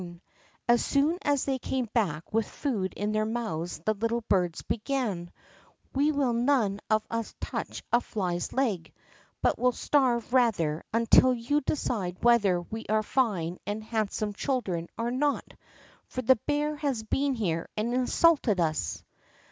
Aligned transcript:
As 0.67 0.83
soon 0.83 1.19
as 1.21 1.45
they 1.45 1.59
came 1.59 1.87
back 1.93 2.33
with 2.33 2.49
food 2.49 2.91
in 2.95 3.11
their 3.11 3.23
mouths 3.23 3.79
the 3.85 3.93
little 3.93 4.21
birds 4.21 4.63
began, 4.63 5.31
"We 5.93 6.11
will 6.11 6.33
none 6.33 6.79
of 6.89 7.05
us 7.11 7.35
touch 7.39 7.83
a 7.91 8.01
fly's 8.01 8.51
leg, 8.51 8.91
but 9.43 9.59
will 9.59 9.71
starve 9.73 10.33
rather, 10.33 10.83
until 10.91 11.35
you 11.35 11.61
decide 11.61 12.23
whether 12.23 12.59
we 12.61 12.87
are 12.89 13.03
fine 13.03 13.59
and 13.67 13.83
handsome 13.83 14.33
children 14.33 14.89
or 14.97 15.11
not, 15.11 15.43
for 16.07 16.23
the 16.23 16.39
bear 16.47 16.77
has 16.77 17.03
been 17.03 17.35
here 17.35 17.69
and 17.77 17.93
insulted 17.93 18.59
us!" 18.59 19.03